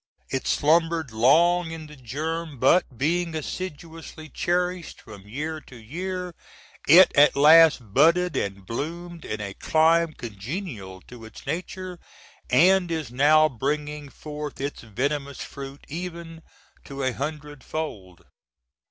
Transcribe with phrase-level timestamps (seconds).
[0.31, 6.33] It slumbered long in the germ, but being assiduously cherished from year to year
[6.87, 11.99] it at last budded and bloomed in a clime congenial to its nature,
[12.33, 16.41] & is now bringing forth its venomous fruit, even
[16.85, 18.23] to a "hundred fold."